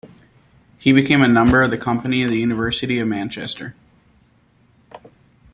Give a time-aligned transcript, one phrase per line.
[0.79, 3.75] He became a number of the company of the University of Manchester